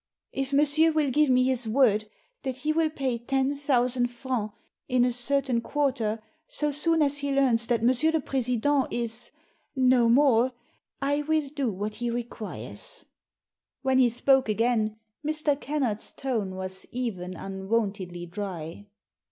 If 0.31 0.51
monsieur 0.51 0.91
will 0.91 1.11
give 1.11 1.29
me 1.29 1.43
his 1.43 1.67
word 1.67 2.09
that 2.41 2.57
he 2.57 2.73
will 2.73 2.89
pay 2.89 3.19
ten 3.19 3.55
thousand 3.55 4.07
francs 4.07 4.55
in 4.87 5.05
a 5.05 5.11
certain 5.11 5.61
quarter 5.61 6.19
so 6.47 6.71
soon 6.71 7.03
as 7.03 7.19
he 7.19 7.31
learns 7.31 7.67
that 7.67 7.81
M. 7.81 8.11
le 8.11 8.19
President 8.19 8.87
is— 8.89 9.29
no 9.75 10.09
more, 10.09 10.53
I 11.03 11.21
will 11.21 11.49
do 11.49 11.71
what 11.71 11.97
he 11.97 12.09
requires." 12.09 13.05
When 13.83 13.99
he 13.99 14.09
spoke 14.09 14.49
again 14.49 14.97
Mr. 15.23 15.55
Kennard's 15.61 16.11
tone 16.11 16.55
was 16.55 16.87
even 16.91 17.35
unwontedly 17.35 18.25
dry. 18.25 18.87